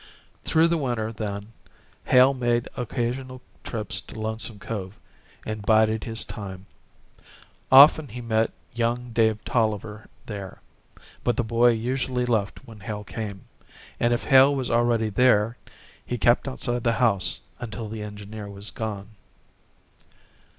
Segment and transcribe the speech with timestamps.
[0.43, 1.53] Through the winter, then,
[2.05, 4.99] Hale made occasional trips to Lonesome Cove
[5.45, 6.65] and bided his time.
[7.71, 10.59] Often he met young Dave Tolliver there,
[11.23, 13.41] but the boy usually left when Hale came,
[13.99, 15.55] and if Hale was already there,
[16.03, 19.09] he kept outside the house, until the engineer was gone.